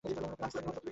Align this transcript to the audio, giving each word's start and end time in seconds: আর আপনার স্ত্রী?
আর 0.03 0.11
আপনার 0.25 0.49
স্ত্রী? 0.49 0.89